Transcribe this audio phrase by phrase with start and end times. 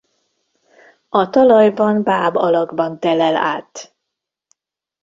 [1.09, 3.93] A talajban báb alakban telel át.